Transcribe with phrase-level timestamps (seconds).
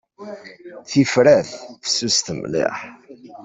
[0.89, 1.49] Tifrat
[1.83, 2.77] fessuset mliḥ.